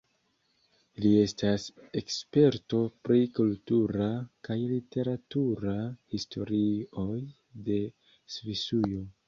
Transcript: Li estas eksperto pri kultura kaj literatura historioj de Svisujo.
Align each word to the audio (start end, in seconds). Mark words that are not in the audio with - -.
Li 1.03 1.09
estas 1.23 1.65
eksperto 2.01 2.79
pri 3.09 3.21
kultura 3.41 4.09
kaj 4.49 4.59
literatura 4.73 5.77
historioj 6.17 7.09
de 7.71 7.81
Svisujo. 8.39 9.09